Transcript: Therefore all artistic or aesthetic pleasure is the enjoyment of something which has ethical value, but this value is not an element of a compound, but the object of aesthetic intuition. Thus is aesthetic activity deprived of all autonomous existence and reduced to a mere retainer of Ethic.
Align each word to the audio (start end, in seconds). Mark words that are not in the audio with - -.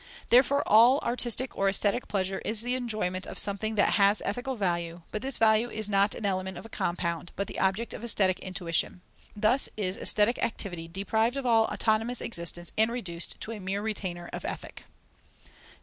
Therefore 0.31 0.63
all 0.65 0.97
artistic 1.03 1.55
or 1.55 1.69
aesthetic 1.69 2.07
pleasure 2.07 2.41
is 2.43 2.63
the 2.63 2.73
enjoyment 2.73 3.27
of 3.27 3.37
something 3.37 3.75
which 3.75 3.85
has 3.85 4.19
ethical 4.25 4.55
value, 4.55 5.03
but 5.11 5.21
this 5.21 5.37
value 5.37 5.69
is 5.69 5.87
not 5.87 6.15
an 6.15 6.25
element 6.25 6.57
of 6.57 6.65
a 6.65 6.69
compound, 6.69 7.31
but 7.35 7.45
the 7.45 7.59
object 7.59 7.93
of 7.93 8.03
aesthetic 8.03 8.39
intuition. 8.39 9.01
Thus 9.35 9.69
is 9.77 9.95
aesthetic 9.97 10.39
activity 10.43 10.87
deprived 10.87 11.37
of 11.37 11.45
all 11.45 11.65
autonomous 11.65 12.19
existence 12.19 12.71
and 12.79 12.91
reduced 12.91 13.39
to 13.41 13.51
a 13.51 13.59
mere 13.59 13.83
retainer 13.83 14.27
of 14.33 14.43
Ethic. 14.43 14.85